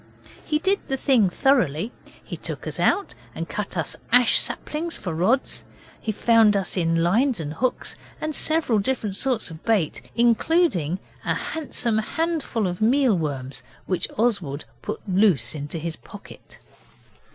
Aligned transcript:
He 0.43 0.57
did 0.57 0.79
the 0.87 0.97
thing 0.97 1.29
thoroughly. 1.29 1.91
He 2.23 2.35
took 2.35 2.65
us 2.65 2.79
out 2.79 3.13
and 3.35 3.47
cut 3.47 3.77
us 3.77 3.95
ash 4.11 4.39
saplings 4.39 4.97
for 4.97 5.13
rods; 5.13 5.63
he 5.99 6.11
found 6.11 6.57
us 6.57 6.75
in 6.75 7.03
lines 7.03 7.39
and 7.39 7.53
hooks, 7.53 7.95
and 8.19 8.33
several 8.33 8.79
different 8.79 9.15
sorts 9.15 9.51
of 9.51 9.63
bait, 9.63 10.01
including 10.15 10.97
a 11.23 11.35
handsome 11.35 11.99
handful 11.99 12.65
of 12.65 12.81
meal 12.81 13.15
worms, 13.15 13.61
which 13.85 14.07
Oswald 14.17 14.65
put 14.81 15.01
loose 15.07 15.53
in 15.53 15.67
his 15.69 15.95
pocket. 15.97 16.57